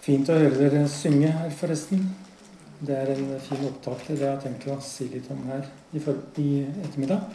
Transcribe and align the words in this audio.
Fint 0.00 0.30
å 0.32 0.36
høre 0.38 0.56
dere 0.56 0.86
synge 0.88 1.28
her, 1.28 1.50
forresten. 1.52 2.06
Det 2.80 2.94
er 2.96 3.10
en 3.12 3.34
fin 3.44 3.66
opptak 3.68 4.06
til 4.06 4.16
det 4.16 4.24
jeg 4.24 4.32
har 4.32 4.38
tenkt 4.40 4.64
å 4.72 4.78
si 4.80 5.10
litt 5.12 5.26
om 5.28 5.42
her 5.50 5.66
i, 5.92 6.00
ettermiddag. 6.00 7.26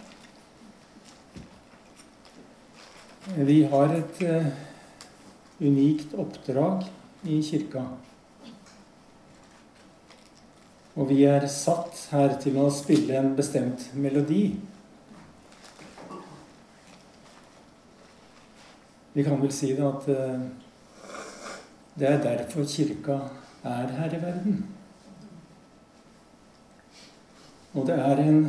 Vi 3.46 3.59
har 3.70 3.93
et 3.93 4.23
uh, 4.25 4.49
unikt 5.62 6.17
oppdrag 6.17 6.88
i 7.29 7.38
kirka. 7.46 7.86
Og 10.97 11.13
vi 11.13 11.21
er 11.29 11.45
satt 11.45 12.07
her 12.16 12.34
til 12.41 12.57
å 12.63 12.71
spille 12.73 13.21
en 13.21 13.36
bestemt 13.38 13.91
melodi. 13.93 14.43
Vi 19.13 19.23
kan 19.23 19.38
vel 19.38 19.54
si 19.54 19.75
det 19.77 19.86
at 19.86 20.09
uh, 20.09 20.64
det 22.00 22.07
er 22.09 22.23
derfor 22.23 22.66
Kirka 22.68 23.20
er 23.64 23.88
her 23.88 24.17
i 24.17 24.22
verden. 24.22 24.66
Og 27.73 27.88
det 27.88 27.95
er 27.99 28.18
en 28.18 28.41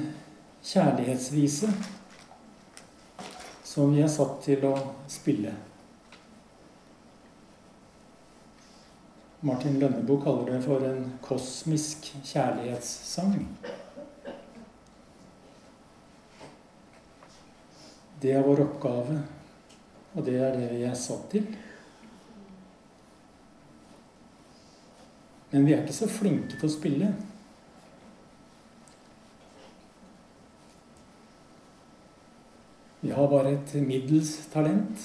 kjærlighetsvise 0.63 1.71
som 3.65 3.95
vi 3.95 4.03
er 4.03 4.11
satt 4.11 4.39
til 4.47 4.65
å 4.67 4.75
spille. 5.11 5.53
Martin 9.47 9.79
Lønneboe 9.79 10.23
kaller 10.25 10.49
det 10.55 10.63
for 10.65 10.83
en 10.87 11.05
kosmisk 11.23 12.09
kjærlighetssang. 12.25 13.37
Det 18.23 18.33
er 18.33 18.43
vår 18.47 18.65
oppgave, 18.65 19.21
og 20.15 20.27
det 20.27 20.39
er 20.41 20.57
det 20.57 20.71
vi 20.73 20.83
er 20.89 20.97
satt 20.99 21.29
til. 21.35 21.47
Men 25.51 25.67
vi 25.67 25.75
er 25.75 25.85
ikke 25.85 25.95
så 25.95 26.09
flinke 26.11 26.57
til 26.57 26.67
å 26.69 26.73
spille. 26.73 27.11
Vi 33.07 33.13
har 33.15 33.29
bare 33.31 33.53
et 33.55 33.75
middels 33.87 34.33
talent. 34.51 35.05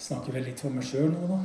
Snakker 0.00 0.32
vel 0.32 0.46
litt 0.48 0.62
for 0.64 0.72
meg 0.72 0.86
sjøl 0.88 1.10
nå, 1.12 1.26
da. 1.28 1.40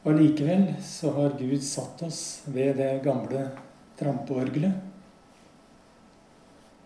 Og 0.00 0.16
likevel 0.16 0.64
så 0.82 1.12
har 1.14 1.36
Gud 1.38 1.62
satt 1.62 2.02
oss 2.06 2.20
ved 2.50 2.80
det 2.80 3.02
gamle 3.04 3.44
trampeorgelet 4.00 4.88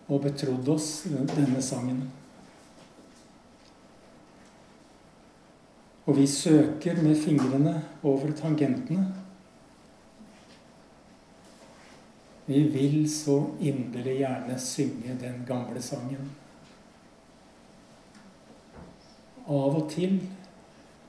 og 0.05 0.21
betrodd 0.27 0.67
oss 0.75 0.89
denne 1.07 1.61
sangen. 1.63 2.03
Og 6.05 6.17
vi 6.19 6.27
søker 6.29 7.01
med 7.01 7.17
fingrene 7.17 7.79
over 8.05 8.33
tangentene. 8.37 9.07
Vi 12.45 12.61
vil 12.69 13.07
så 13.09 13.39
inderlig 13.57 14.19
gjerne 14.19 14.57
synge 14.61 15.17
den 15.17 15.41
gamle 15.47 15.81
sangen. 15.81 16.29
Av 19.45 19.73
og 19.73 19.89
til 19.89 20.19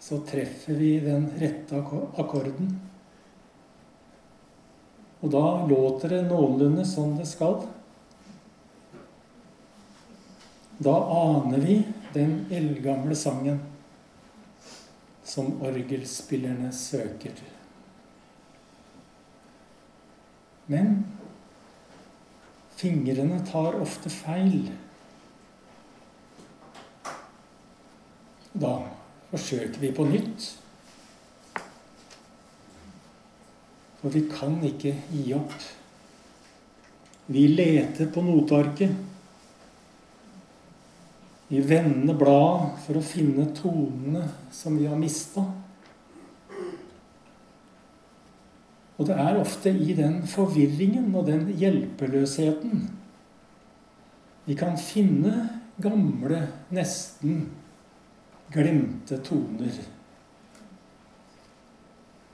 så 0.01 0.23
treffer 0.29 0.81
vi 0.81 0.95
den 1.05 1.29
rette 1.41 1.83
akkorden. 2.17 2.73
Og 5.21 5.33
da 5.33 5.45
låter 5.69 6.17
det 6.17 6.25
noenlunde 6.31 6.85
som 6.89 7.17
det 7.21 7.29
skal. 7.29 7.61
Da 10.81 10.97
aner 11.21 11.61
vi 11.61 11.83
den 12.15 12.39
eldgamle 12.53 13.17
sangen 13.17 13.61
som 15.37 15.51
orgelspillerne 15.61 16.71
søker. 16.73 17.37
Men 20.73 20.95
fingrene 22.81 23.43
tar 23.45 23.77
ofte 23.85 24.09
feil. 24.09 24.71
Da 28.57 28.79
forsøker 29.29 29.77
vi 29.83 29.91
på 29.99 30.07
nytt. 30.09 30.47
For 34.01 34.17
vi 34.17 34.25
kan 34.33 34.57
ikke 34.65 34.95
gi 35.11 35.27
opp. 35.37 35.59
Vi 37.29 37.45
leter 37.53 38.09
på 38.15 38.25
notearket. 38.25 39.06
Vi 41.49 41.61
vender 41.63 42.17
bladet 42.19 42.81
for 42.87 42.99
å 42.99 43.05
finne 43.07 43.47
tonene 43.55 44.25
som 44.51 44.79
vi 44.79 44.89
har 44.91 44.99
mista. 44.99 45.45
Og 48.97 49.07
det 49.07 49.17
er 49.21 49.39
ofte 49.39 49.71
i 49.71 49.95
den 49.95 50.23
forvirringen 50.31 51.13
og 51.15 51.29
den 51.29 51.51
hjelpeløsheten 51.61 52.87
vi 54.47 54.55
kan 54.55 54.77
finne 54.79 55.33
gamle, 55.83 56.39
nesten 56.71 57.49
glemte 58.55 59.19
toner. 59.27 59.81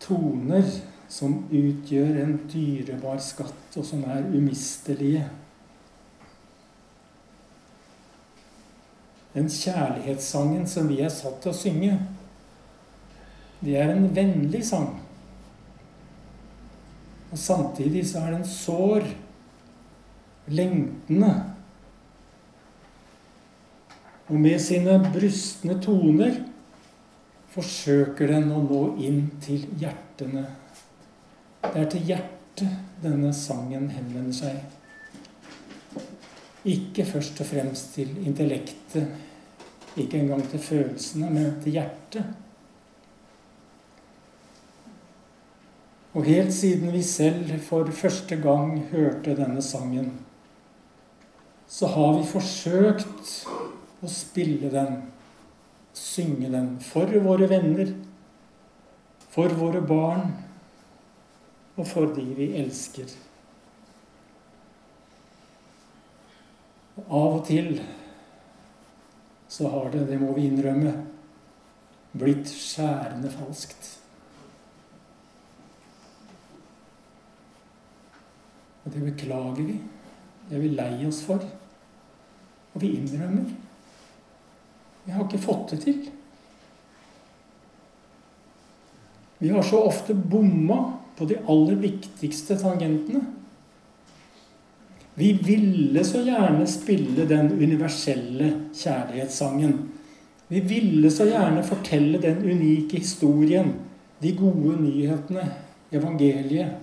Toner 0.03 0.67
som 1.09 1.39
utgjør 1.49 2.19
en 2.21 2.35
dyrebar 2.53 3.17
skatt, 3.25 3.79
og 3.81 3.87
som 3.89 4.05
er 4.05 4.29
umistelige. 4.29 5.25
Den 9.33 9.49
kjærlighetssangen 9.49 10.67
som 10.69 10.91
vi 10.91 11.01
er 11.01 11.13
satt 11.13 11.41
til 11.41 11.53
å 11.53 11.57
synge, 11.57 11.95
det 13.63 13.77
er 13.79 13.95
en 13.95 14.11
vennlig 14.15 14.61
sang. 14.67 14.91
Og 17.33 17.39
samtidig 17.39 18.05
så 18.11 18.27
er 18.27 18.35
den 18.35 18.45
sår, 18.49 19.07
lengtende. 20.53 21.33
Og 24.29 24.37
med 24.43 24.59
sine 24.61 24.99
brystne 25.15 25.79
toner 25.81 26.43
forsøker 27.53 28.35
den 28.35 28.53
å 28.53 28.61
nå 28.65 28.83
inn 29.05 29.25
til 29.45 29.65
hjertene. 29.81 30.45
Det 31.63 31.73
er 31.79 31.91
til 31.93 32.07
hjertet 32.11 33.03
denne 33.03 33.33
sangen 33.37 33.89
henvender 33.93 34.35
seg. 34.35 34.82
Ikke 36.65 37.05
først 37.05 37.41
og 37.43 37.47
fremst 37.47 37.95
til 37.97 38.11
intellektet, 38.27 39.09
ikke 39.97 40.21
engang 40.21 40.45
til 40.51 40.63
følelsene, 40.63 41.31
men 41.31 41.57
til 41.63 41.73
hjertet. 41.73 42.25
Og 46.13 46.25
helt 46.25 46.53
siden 46.55 46.93
vi 46.93 47.03
selv 47.03 47.51
for 47.65 47.89
første 47.91 48.37
gang 48.37 48.83
hørte 48.93 49.37
denne 49.37 49.63
sangen, 49.63 50.13
så 51.69 51.89
har 51.89 52.19
vi 52.19 52.29
forsøkt 52.29 53.31
å 54.05 54.11
spille 54.13 54.69
den, 54.71 54.99
synge 55.97 56.51
den, 56.53 56.75
for 56.85 57.09
våre 57.25 57.49
venner, 57.49 57.95
for 59.33 59.55
våre 59.57 59.81
barn 59.81 60.35
og 61.79 61.87
for 61.89 62.13
de 62.13 62.27
vi 62.37 62.51
elsker. 62.61 63.09
Av 67.09 67.39
og 67.39 67.43
til 67.49 67.75
så 69.53 69.69
har 69.69 69.91
det, 69.93 70.07
det 70.09 70.17
må 70.17 70.31
vi 70.33 70.47
innrømme, 70.49 70.93
blitt 72.17 72.49
skjærende 72.49 73.29
falskt. 73.33 73.91
Og 78.83 78.95
det 78.95 79.03
beklager 79.11 79.67
vi. 79.67 79.77
Det 80.49 80.57
er 80.57 80.65
vi 80.65 80.71
lei 80.73 80.95
oss 81.09 81.21
for. 81.27 81.45
Og 82.73 82.81
vi 82.81 82.95
innrømmer. 82.97 83.53
Vi 85.05 85.13
har 85.13 85.27
ikke 85.27 85.43
fått 85.43 85.75
det 85.75 85.83
til. 85.85 86.01
Vi 89.43 89.51
har 89.53 89.63
så 89.67 89.85
ofte 89.85 90.15
bomma 90.15 90.81
på 91.19 91.27
de 91.29 91.41
aller 91.51 91.77
viktigste 91.83 92.57
tangentene. 92.61 93.25
Vi 95.15 95.33
ville 95.33 96.05
så 96.05 96.23
gjerne 96.25 96.67
spille 96.67 97.27
den 97.29 97.53
universelle 97.53 98.53
kjærlighetssangen. 98.75 99.75
Vi 100.49 100.61
ville 100.61 101.11
så 101.11 101.27
gjerne 101.29 101.65
fortelle 101.65 102.21
den 102.23 102.41
unike 102.45 103.03
historien, 103.03 103.75
de 104.23 104.33
gode 104.37 104.79
nyhetene, 104.81 105.45
evangeliet. 105.93 106.79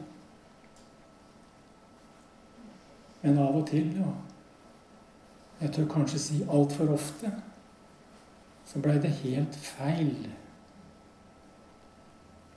Men 3.22 3.38
av 3.38 3.58
og 3.62 3.68
til, 3.68 3.92
ja 3.98 4.12
Jeg 5.60 5.74
tør 5.75 5.88
kanskje 5.92 6.20
si 6.24 6.38
altfor 6.48 6.94
ofte 6.94 7.34
så 8.70 8.80
blei 8.80 9.00
det 9.02 9.10
helt 9.24 9.56
feil. 9.66 10.30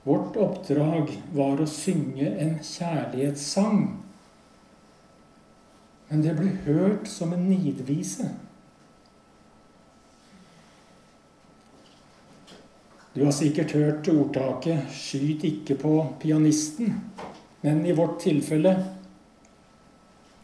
Vårt 0.05 0.37
oppdrag 0.37 1.09
var 1.33 1.59
å 1.59 1.67
synge 1.67 2.29
en 2.39 2.59
kjærlighetssang 2.61 4.02
men 6.09 6.21
det 6.21 6.35
ble 6.37 6.49
hørt 6.65 7.07
som 7.09 7.33
en 7.33 7.47
nidvise. 7.49 8.29
Du 13.13 13.23
har 13.25 13.31
sikkert 13.31 13.71
hørt 13.71 14.07
ordtaket 14.09 14.89
'skyt 14.89 15.43
ikke 15.43 15.75
på 15.75 16.15
pianisten', 16.19 16.93
men 17.61 17.85
i 17.85 17.91
vårt 17.91 18.19
tilfelle 18.19 18.73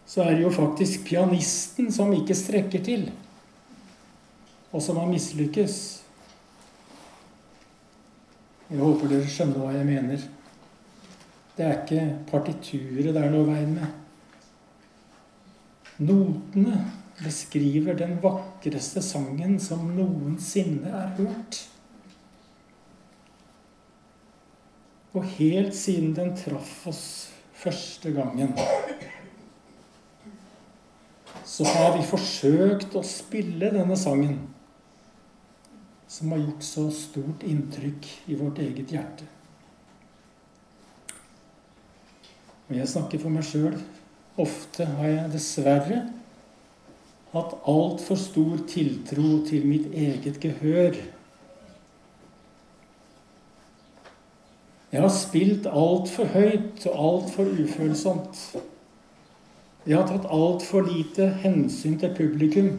så 0.06 0.22
er 0.22 0.36
det 0.36 0.42
jo 0.42 0.50
faktisk 0.50 1.06
pianisten 1.06 1.92
som 1.92 2.14
ikke 2.14 2.36
strekker 2.36 2.84
til, 2.84 3.12
og 4.72 4.82
som 4.82 4.98
har 4.98 5.06
mislykkes. 5.06 6.04
Jeg 8.70 8.80
håper 8.80 9.08
dere 9.08 9.30
skjønner 9.30 9.60
hva 9.60 9.74
jeg 9.74 9.86
mener. 9.86 10.24
Det 11.58 11.66
er 11.66 11.82
ikke 11.82 12.04
partituret 12.32 13.14
det 13.14 13.22
er 13.22 13.32
noe 13.34 13.48
veien 13.50 13.74
med. 13.74 14.09
Notene 16.00 16.86
beskriver 17.20 17.98
den 18.00 18.16
vakreste 18.24 19.02
sangen 19.04 19.58
som 19.60 19.90
noensinne 19.98 20.88
er 20.88 21.12
hørt. 21.18 21.60
Og 25.12 25.26
helt 25.36 25.76
siden 25.76 26.14
den 26.16 26.32
traff 26.38 26.88
oss 26.88 27.04
første 27.60 28.14
gangen, 28.16 28.54
så 31.44 31.66
har 31.68 31.98
vi 31.98 32.06
forsøkt 32.08 32.96
å 32.96 33.04
spille 33.04 33.72
denne 33.74 33.98
sangen, 34.00 34.38
som 36.08 36.32
har 36.32 36.46
gjort 36.46 36.64
så 36.64 36.86
stort 36.96 37.44
inntrykk 37.44 38.08
i 38.32 38.38
vårt 38.40 38.62
eget 38.64 38.94
hjerte. 38.96 39.28
Og 42.70 42.78
jeg 42.78 42.88
snakker 42.88 43.20
for 43.20 43.34
meg 43.34 43.44
sjøl. 43.50 43.76
Ofte 44.40 44.88
har 44.96 45.12
jeg 45.12 45.32
dessverre 45.34 46.02
hatt 47.34 47.56
altfor 47.70 48.18
stor 48.18 48.62
tiltro 48.70 49.40
til 49.46 49.66
mitt 49.70 49.90
eget 49.94 50.40
gehør 50.42 50.98
Jeg 54.90 55.04
har 55.04 55.12
spilt 55.14 55.68
altfor 55.70 56.32
høyt 56.34 56.86
og 56.90 56.96
altfor 56.98 57.52
ufølsomt. 57.62 58.40
Jeg 59.86 60.00
har 60.00 60.08
tatt 60.10 60.26
altfor 60.34 60.88
lite 60.88 61.28
hensyn 61.44 62.00
til 62.02 62.16
publikum. 62.18 62.72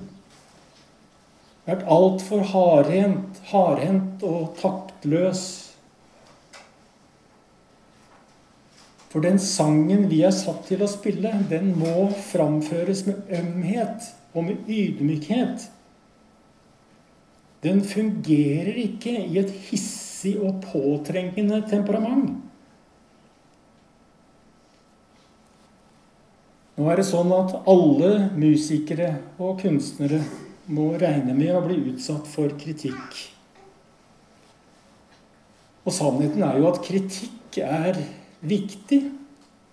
Vært 1.68 1.86
altfor 1.86 2.42
hardhendt, 2.50 3.38
hardhendt 3.52 4.24
og 4.26 4.56
taktløs. 4.58 5.69
For 9.10 9.24
den 9.24 9.40
sangen 9.42 10.06
vi 10.10 10.20
er 10.22 10.34
satt 10.34 10.68
til 10.68 10.84
å 10.84 10.90
spille, 10.90 11.32
den 11.50 11.72
må 11.78 12.08
framføres 12.30 13.02
med 13.08 13.32
ømhet 13.40 14.06
og 14.30 14.46
med 14.46 14.68
ydmykhet. 14.70 15.64
Den 17.64 17.82
fungerer 17.84 18.78
ikke 18.80 19.16
i 19.18 19.40
et 19.42 19.50
hissig 19.66 20.36
og 20.38 20.62
påtrengende 20.62 21.58
temperament. 21.68 22.38
Nå 26.78 26.86
er 26.88 26.96
det 26.96 27.08
sånn 27.10 27.34
at 27.36 27.58
alle 27.68 28.30
musikere 28.40 29.10
og 29.42 29.58
kunstnere 29.60 30.22
må 30.70 30.92
regne 31.02 31.34
med 31.36 31.50
å 31.52 31.64
bli 31.66 31.76
utsatt 31.90 32.30
for 32.30 32.54
kritikk. 32.62 33.18
Og 35.84 35.92
sannheten 35.92 36.46
er 36.46 36.56
jo 36.62 36.70
at 36.70 36.80
kritikk 36.86 37.58
er 37.66 37.98
viktig. 38.40 39.00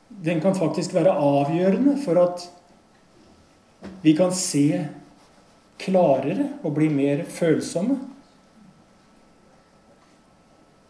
Den 0.07 0.41
kan 0.41 0.55
faktisk 0.55 0.93
være 0.95 1.15
avgjørende 1.15 1.97
for 2.03 2.19
at 2.21 2.45
vi 4.03 4.13
kan 4.17 4.31
se 4.33 4.87
klarere 5.79 6.49
og 6.63 6.73
bli 6.77 6.89
mer 6.89 7.23
følsomme. 7.29 7.99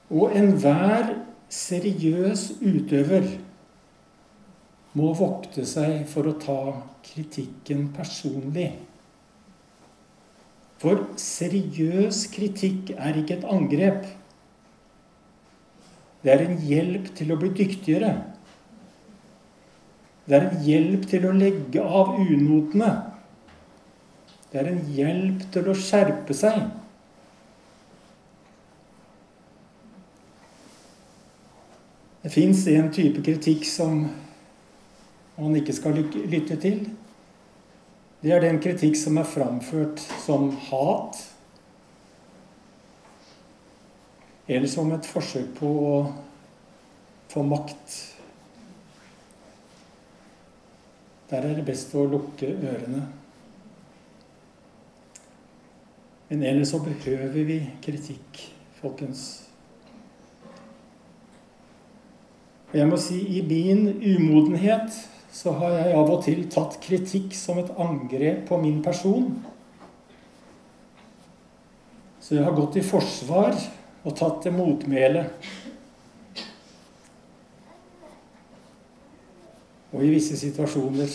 Og 0.07 0.35
enhver 0.37 1.11
seriøs 1.51 2.49
utøver 2.63 3.27
må 4.97 5.11
vokte 5.17 5.65
seg 5.67 6.05
for 6.09 6.29
å 6.29 6.37
ta 6.41 6.61
kritikken 7.05 7.89
personlig. 7.95 8.71
For 10.81 11.07
seriøs 11.19 12.27
kritikk 12.33 12.93
er 12.95 13.19
ikke 13.19 13.39
et 13.39 13.47
angrep. 13.49 14.05
Det 16.23 16.33
er 16.33 16.43
en 16.43 16.57
hjelp 16.65 17.11
til 17.17 17.31
å 17.31 17.37
bli 17.39 17.51
dyktigere. 17.55 18.15
Det 20.27 20.35
er 20.35 20.47
en 20.49 20.65
hjelp 20.65 21.05
til 21.07 21.27
å 21.27 21.35
legge 21.35 21.83
av 21.83 22.17
unotene. 22.19 22.89
Det 24.51 24.59
er 24.59 24.71
en 24.71 24.83
hjelp 24.95 25.45
til 25.53 25.69
å 25.71 25.75
skjerpe 25.77 26.35
seg. 26.35 26.61
Det 32.23 32.33
fins 32.33 32.65
en 32.67 32.89
type 32.91 33.21
kritikk 33.23 33.63
som 33.69 34.01
man 35.37 35.55
ikke 35.55 35.75
skal 35.77 35.95
lytte 36.01 36.57
til. 36.59 36.81
Det 38.19 38.33
er 38.33 38.41
den 38.43 38.57
kritikk 38.59 38.97
som 38.99 39.19
er 39.21 39.29
framført 39.29 40.01
som 40.25 40.49
hat. 40.67 41.21
Eller 44.47 44.67
som 44.71 44.91
et 44.95 45.07
forsøk 45.07 45.49
på 45.59 45.67
å 45.67 45.95
få 47.31 47.43
makt. 47.43 47.95
Der 51.27 51.43
er 51.43 51.57
det 51.57 51.65
best 51.67 51.91
å 51.95 52.05
lukke 52.07 52.53
ørene. 52.55 53.01
Men 56.29 56.43
ellers 56.43 56.71
så 56.71 56.79
behøver 56.83 57.43
vi 57.47 57.59
kritikk, 57.83 58.39
folkens. 58.79 59.27
Og 62.71 62.79
jeg 62.79 62.87
må 62.87 62.99
si 62.99 63.19
i 63.39 63.43
min 63.47 63.87
umodenhet 64.03 64.95
så 65.31 65.53
har 65.59 65.75
jeg 65.75 65.95
av 65.95 66.09
og 66.11 66.23
til 66.25 66.41
tatt 66.51 66.79
kritikk 66.83 67.35
som 67.35 67.59
et 67.61 67.71
angrep 67.79 68.45
på 68.49 68.59
min 68.59 68.79
person. 68.83 69.29
Så 72.23 72.35
jeg 72.35 72.43
har 72.43 72.55
gått 72.55 72.79
i 72.79 72.83
forsvar 72.83 73.55
og 74.07 74.15
tatt 74.15 74.39
til 74.45 74.55
motmæle. 74.55 75.25
Og 79.91 80.03
i 80.03 80.13
visse 80.13 80.37
situasjoner 80.39 81.11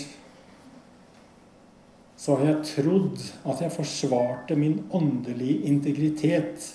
så 2.23 2.37
har 2.39 2.53
jeg 2.53 2.69
trodd 2.69 3.25
at 3.51 3.65
jeg 3.65 3.75
forsvarte 3.75 4.57
min 4.59 4.79
åndelige 4.95 5.67
integritet 5.73 6.71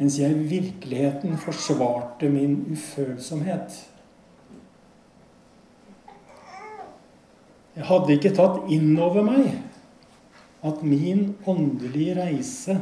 mens 0.00 0.16
jeg 0.16 0.32
i 0.32 0.46
virkeligheten 0.48 1.36
forsvarte 1.36 2.30
min 2.32 2.54
ufølsomhet. 2.72 3.74
Jeg 7.76 7.84
hadde 7.84 8.14
ikke 8.16 8.32
tatt 8.32 8.70
inn 8.72 8.94
over 8.96 9.26
meg 9.28 9.50
at 10.64 10.80
min 10.80 11.34
åndelige 11.48 12.16
reise 12.16 12.78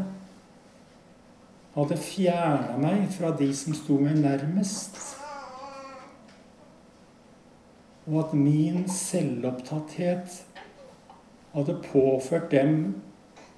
hadde 1.78 1.98
fjerna 2.02 2.74
meg 2.82 3.06
fra 3.14 3.30
de 3.38 3.48
som 3.54 3.74
sto 3.76 4.00
meg 4.02 4.18
nærmest. 4.18 4.98
Og 8.08 8.18
at 8.24 8.34
min 8.34 8.88
selvopptatthet 8.90 10.40
hadde 11.52 11.80
påført 11.84 12.50
dem 12.50 12.78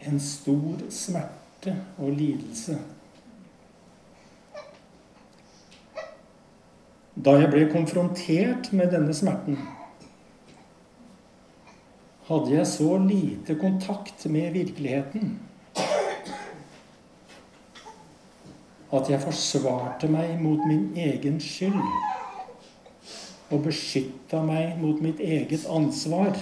en 0.05 0.21
stor 0.21 0.83
smerte 0.93 1.77
og 1.97 2.13
lidelse. 2.19 2.77
Da 7.21 7.37
jeg 7.41 7.51
ble 7.53 7.67
konfrontert 7.73 8.73
med 8.77 8.93
denne 8.93 9.15
smerten, 9.17 9.59
hadde 12.29 12.53
jeg 12.53 12.69
så 12.69 12.97
lite 13.01 13.57
kontakt 13.61 14.27
med 14.31 14.53
virkeligheten 14.55 15.39
at 18.91 19.11
jeg 19.11 19.23
forsvarte 19.23 20.09
meg 20.11 20.35
mot 20.43 20.63
min 20.67 20.91
egen 20.99 21.39
skyld 21.43 21.79
og 23.51 23.63
beskytta 23.67 24.43
meg 24.47 24.79
mot 24.79 25.01
mitt 25.03 25.21
eget 25.23 25.67
ansvar. 25.71 26.39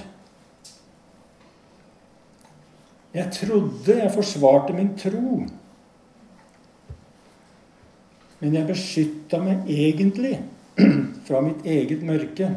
Jeg 3.14 3.32
trodde 3.32 3.96
jeg 3.96 4.12
forsvarte 4.12 4.76
min 4.76 4.92
tro, 5.00 5.38
men 8.38 8.54
jeg 8.54 8.68
beskytta 8.68 9.40
meg 9.42 9.70
egentlig 9.72 10.36
fra 11.26 11.40
mitt 11.44 11.64
eget 11.66 12.04
mørke. 12.06 12.50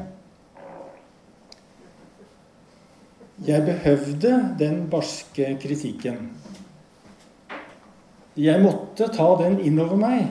Jeg 3.42 3.66
behøvde 3.66 4.34
den 4.60 4.84
barske 4.92 5.56
kritikken. 5.64 6.28
Jeg 8.38 8.64
måtte 8.64 9.10
ta 9.12 9.28
den 9.42 9.60
innover 9.60 10.00
meg, 10.00 10.28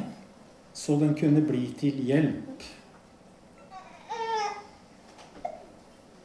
så 0.73 0.97
den 1.01 1.13
kunne 1.19 1.43
bli 1.45 1.67
til 1.81 1.99
hjelp. 2.09 2.67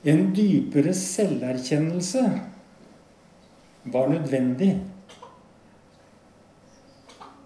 En 0.05 0.27
dypere 0.37 0.93
selverkjennelse 0.93 2.25
var 3.91 4.11
nødvendig. 4.13 4.75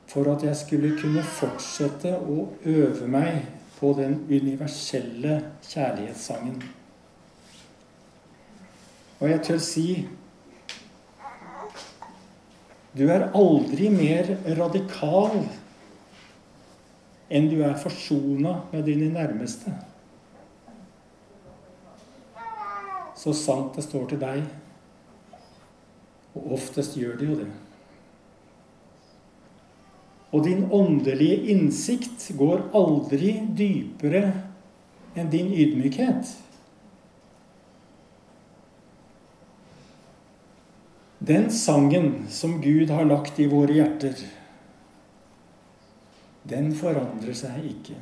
for 0.09 0.33
at 0.33 0.43
jeg 0.43 0.55
skulle 0.55 0.95
kunne 0.97 1.21
fortsette 1.23 2.15
å 2.17 2.47
øve 2.65 3.07
meg 3.07 3.43
på 3.77 3.91
den 3.97 4.15
universelle 4.29 5.35
kjærlighetssangen. 5.69 6.63
Og 9.19 9.29
jeg 9.29 9.43
tør 9.45 9.61
si 9.61 9.85
du 12.99 13.05
er 13.07 13.29
aldri 13.31 13.87
mer 13.93 14.27
radikal 14.57 15.37
enn 17.29 17.47
du 17.47 17.61
er 17.63 17.77
forsona 17.79 18.57
med 18.73 18.83
dine 18.89 19.07
nærmeste. 19.13 19.71
Så 23.19 23.31
sant 23.35 23.75
det 23.77 23.85
står 23.85 24.09
til 24.11 24.19
deg. 24.19 24.43
Og 26.35 26.53
oftest 26.57 26.97
gjør 26.99 27.15
det 27.19 27.29
jo 27.29 27.39
det. 27.39 27.49
Og 30.35 30.43
din 30.45 30.67
åndelige 30.71 31.39
innsikt 31.55 32.27
går 32.37 32.67
aldri 32.77 33.33
dypere 33.57 34.27
enn 35.17 35.31
din 35.31 35.49
ydmykhet. 35.55 36.35
Den 41.19 41.51
sangen 41.51 42.27
som 42.29 42.61
Gud 42.61 42.89
har 42.89 43.05
lagt 43.05 43.39
i 43.39 43.47
våre 43.51 43.75
hjerter, 43.75 44.15
den 46.47 46.71
forandrer 46.75 47.35
seg 47.35 47.65
ikke. 47.67 47.97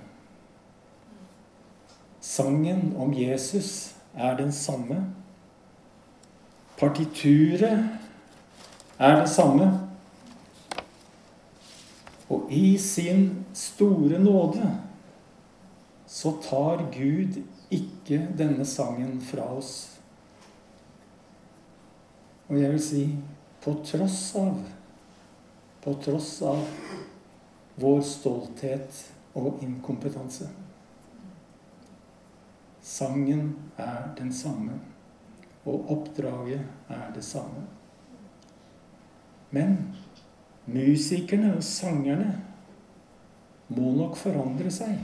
Sangen 2.22 2.94
om 3.02 3.16
Jesus 3.18 3.96
er 4.14 4.38
den 4.38 4.54
samme. 4.54 5.00
Partituret 6.78 7.90
er 9.00 9.20
det 9.24 9.30
samme. 9.34 9.72
Og 12.30 12.52
i 12.54 12.78
sin 12.78 13.46
store 13.58 14.20
nåde 14.22 14.70
så 16.08 16.38
tar 16.44 16.86
Gud 16.94 17.42
ikke 17.74 18.28
denne 18.38 18.66
sangen 18.66 19.18
fra 19.26 19.50
oss. 19.58 19.97
Og 22.48 22.60
jeg 22.62 22.72
vil 22.72 22.84
si 22.84 23.04
på 23.64 23.74
tross 23.86 24.22
av 24.40 24.62
På 25.84 25.94
tross 26.04 26.32
av 26.44 26.64
vår 27.78 28.02
stolthet 28.04 29.04
og 29.38 29.62
inkompetanse. 29.64 30.48
Sangen 32.82 33.52
er 33.78 34.10
den 34.18 34.34
samme, 34.34 34.80
og 35.66 35.92
oppdraget 35.94 36.64
er 36.90 37.12
det 37.16 37.24
samme. 37.24 37.68
Men 39.52 39.78
musikerne 40.66 41.54
og 41.56 41.64
sangerne 41.64 42.32
må 43.70 43.92
nok 43.96 44.18
forandre 44.20 44.72
seg. 44.74 44.98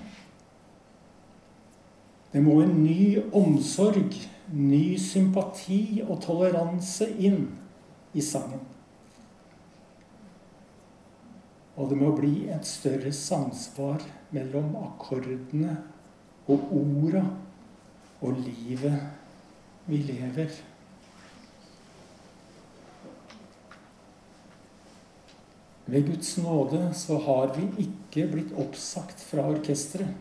Det 2.33 2.41
må 2.43 2.57
en 2.63 2.79
ny 2.81 3.19
omsorg, 3.35 4.15
ny 4.53 4.97
sympati 5.01 6.03
og 6.03 6.19
toleranse 6.21 7.07
inn 7.17 7.47
i 8.13 8.21
sangen. 8.21 8.61
Og 11.73 11.89
det 11.89 11.97
må 11.97 12.11
bli 12.13 12.49
et 12.53 12.67
større 12.69 13.11
samsvar 13.17 14.03
mellom 14.33 14.75
akkordene 14.83 15.73
og 16.45 16.69
orda 16.77 17.23
og 18.23 18.43
livet 18.45 18.99
vi 19.87 20.03
lever. 20.05 20.53
Ved 25.85 26.05
Guds 26.07 26.37
nåde 26.37 26.93
så 26.95 27.17
har 27.25 27.55
vi 27.57 27.65
ikke 27.83 28.29
blitt 28.31 28.53
oppsagt 28.55 29.19
fra 29.19 29.43
orkesteret. 29.49 30.13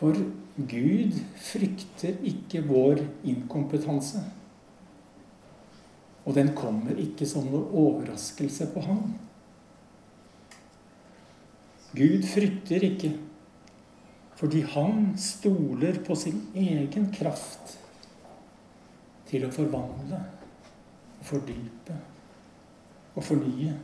For 0.00 0.16
Gud 0.54 1.16
frykter 1.42 2.20
ikke 2.22 2.62
vår 2.68 3.02
inkompetanse. 3.26 4.22
Og 6.24 6.36
den 6.36 6.52
kommer 6.56 6.96
ikke 7.00 7.26
som 7.28 7.48
noe 7.50 7.66
overraskelse 7.74 8.68
på 8.72 8.84
ham. 8.86 9.02
Gud 11.94 12.24
frykter 12.26 12.86
ikke, 12.86 13.12
fordi 14.38 14.62
han 14.74 15.12
stoler 15.20 16.00
på 16.06 16.16
sin 16.18 16.40
egen 16.58 17.10
kraft 17.14 17.76
til 19.28 19.46
å 19.46 19.52
forvandle 19.54 20.22
fordype 21.24 21.96
og 23.14 23.24
fornye. 23.24 23.74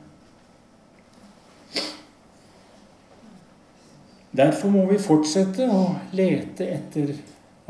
Derfor 4.37 4.71
må 4.71 4.85
vi 4.91 4.99
fortsette 5.03 5.67
å 5.67 5.83
lete 6.15 6.69
etter 6.71 7.17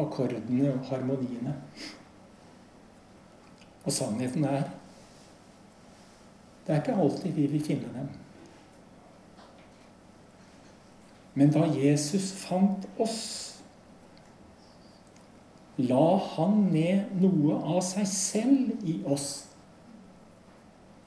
akkordene 0.01 0.75
og 0.75 0.91
harmoniene. 0.91 1.55
Og 3.81 3.93
sannheten 3.97 4.45
er 4.45 4.69
det 6.67 6.77
er 6.77 6.83
ikke 6.83 7.03
alltid 7.03 7.33
vi 7.35 7.47
vil 7.51 7.63
finne 7.65 7.89
dem. 7.95 8.09
Men 11.35 11.51
da 11.51 11.65
Jesus 11.75 12.29
fant 12.37 12.85
oss, 13.01 13.23
la 15.81 16.05
han 16.37 16.69
ned 16.71 17.15
noe 17.23 17.57
av 17.59 17.81
seg 17.87 18.07
selv 18.07 18.85
i 18.87 19.01
oss. 19.09 19.29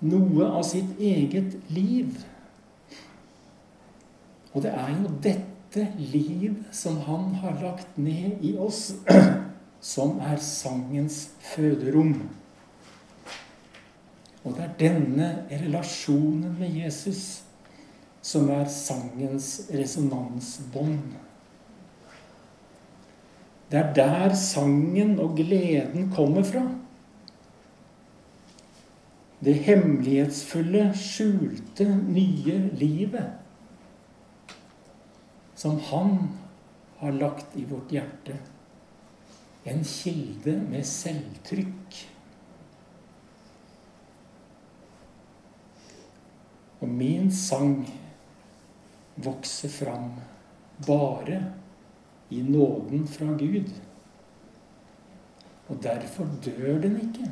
Noe 0.04 0.50
av 0.50 0.66
sitt 0.68 0.98
eget 1.00 1.56
liv. 1.72 2.18
Og 4.54 4.62
det 4.62 4.72
er 4.74 4.92
jo 4.94 5.12
dette 5.24 5.88
liv 5.98 6.60
som 6.72 7.00
han 7.08 7.34
har 7.42 7.58
lagt 7.62 7.98
ned 7.98 8.44
i 8.46 8.54
oss, 8.62 8.94
som 9.94 10.20
er 10.22 10.38
sangens 10.38 11.32
føderom. 11.54 12.14
Og 14.44 14.54
det 14.54 14.64
er 14.64 14.78
denne 14.80 15.30
relasjonen 15.50 16.54
med 16.60 16.78
Jesus 16.84 17.42
som 18.24 18.48
er 18.54 18.70
sangens 18.72 19.66
resonansbånd. 19.74 21.18
Det 23.72 23.80
er 23.80 23.94
der 23.98 24.36
sangen 24.38 25.18
og 25.20 25.36
gleden 25.36 26.12
kommer 26.16 26.44
fra. 26.46 26.62
Det 29.44 29.56
hemmelighetsfulle, 29.66 30.92
skjulte, 30.96 31.88
nye 32.08 32.70
livet 32.80 33.43
som 35.64 35.80
Han 35.80 36.30
har 36.98 37.12
lagt 37.12 37.58
i 37.58 37.66
vårt 37.66 37.92
hjerte. 37.92 38.34
En 39.64 39.84
kilde 39.84 40.58
med 40.60 40.84
selvtrykk. 40.84 42.00
Og 46.84 46.92
min 46.92 47.32
sang 47.32 47.78
vokser 49.16 49.72
fram 49.72 50.12
bare 50.84 51.40
i 52.28 52.44
nåden 52.44 53.08
fra 53.08 53.32
Gud. 53.40 53.72
Og 55.72 55.80
derfor 55.88 56.28
dør 56.44 56.84
den 56.90 57.00
ikke, 57.08 57.32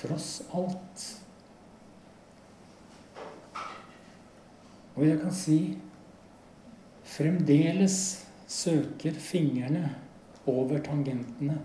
tross 0.00 0.32
alt. 0.48 1.08
Og 4.94 5.08
jeg 5.10 5.20
kan 5.20 5.40
si 5.44 5.62
fremdeles 7.12 7.96
søker 8.48 9.16
fingrene 9.20 9.90
over 10.48 10.80
tangentene. 10.84 11.58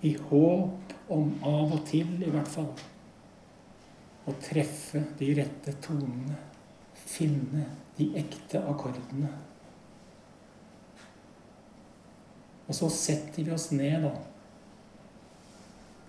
I 0.00 0.14
håp 0.28 0.94
om 1.12 1.32
av 1.46 1.74
og 1.74 1.82
til, 1.88 2.08
i 2.22 2.30
hvert 2.30 2.50
fall, 2.50 2.70
å 4.26 4.34
treffe 4.42 5.02
de 5.18 5.32
rette 5.38 5.74
tonene 5.82 6.38
finne 7.06 7.66
de 7.96 8.08
ekte 8.18 8.60
akkordene. 8.66 9.30
Og 12.66 12.74
så 12.74 12.88
setter 12.90 13.46
vi 13.46 13.54
oss 13.54 13.70
ned, 13.70 14.02
da, 14.02 14.12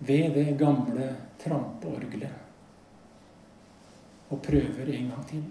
ved 0.08 0.34
det 0.38 0.58
gamle 0.58 1.12
trampeorgelet 1.42 2.44
og 4.28 4.42
prøver 4.44 4.90
en 4.94 5.10
gang 5.14 5.24
til. 5.30 5.46